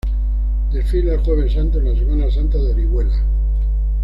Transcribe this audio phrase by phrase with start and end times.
[0.71, 3.15] Desfila el Jueves Santo en la Semana Santa de Orihuela.